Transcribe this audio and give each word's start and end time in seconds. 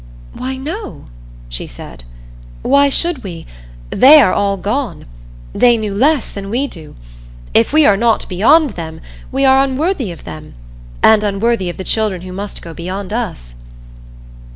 "Why, 0.33 0.55
no," 0.57 1.05
she 1.47 1.67
said. 1.67 2.05
"Why 2.63 2.89
should 2.89 3.23
we? 3.23 3.45
They 3.91 4.19
are 4.19 4.33
all 4.33 4.57
gone. 4.57 5.05
They 5.53 5.77
knew 5.77 5.93
less 5.93 6.31
than 6.31 6.49
we 6.49 6.65
do. 6.65 6.95
If 7.53 7.71
we 7.71 7.85
are 7.85 7.95
not 7.97 8.27
beyond 8.27 8.71
them, 8.71 8.99
we 9.31 9.45
are 9.45 9.63
unworthy 9.63 10.11
of 10.11 10.23
them 10.23 10.55
and 11.03 11.23
unworthy 11.23 11.69
of 11.69 11.77
the 11.77 11.83
children 11.83 12.21
who 12.23 12.33
must 12.33 12.63
go 12.63 12.73
beyond 12.73 13.13
us." 13.13 13.53